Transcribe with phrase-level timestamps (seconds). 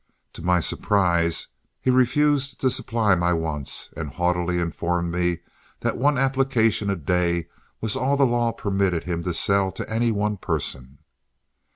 [0.33, 1.49] To my surprise
[1.79, 5.41] he refused to supply my wants, and haughtily informed me
[5.81, 7.49] that one application a day
[7.81, 10.97] was all the law permitted him to sell to any one person.